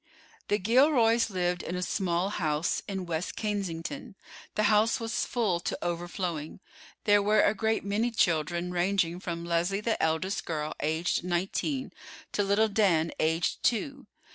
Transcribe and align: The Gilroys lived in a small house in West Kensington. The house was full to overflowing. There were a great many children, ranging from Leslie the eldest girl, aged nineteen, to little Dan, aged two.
The 0.47 0.57
Gilroys 0.57 1.29
lived 1.29 1.61
in 1.61 1.75
a 1.75 1.83
small 1.83 2.29
house 2.29 2.81
in 2.87 3.05
West 3.05 3.35
Kensington. 3.35 4.15
The 4.55 4.63
house 4.63 4.99
was 4.99 5.25
full 5.25 5.59
to 5.59 5.77
overflowing. 5.83 6.59
There 7.03 7.21
were 7.21 7.43
a 7.43 7.53
great 7.53 7.85
many 7.85 8.09
children, 8.09 8.71
ranging 8.71 9.19
from 9.19 9.45
Leslie 9.45 9.79
the 9.79 10.01
eldest 10.01 10.43
girl, 10.43 10.73
aged 10.79 11.23
nineteen, 11.23 11.93
to 12.31 12.41
little 12.41 12.67
Dan, 12.67 13.11
aged 13.19 13.61
two. 13.61 14.07